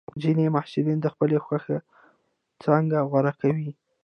[0.21, 1.77] ځینې محصلین د خپلې خوښې
[2.63, 3.69] څانګه غوره کوي.